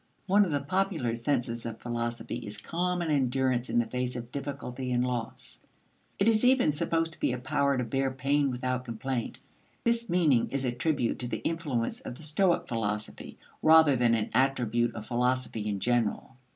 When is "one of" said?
0.25-0.49